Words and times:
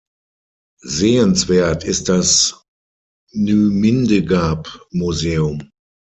Sehenswert 0.83 1.83
ist 1.83 2.09
das 2.09 2.59
Nymindegab-Museum. 3.33 5.69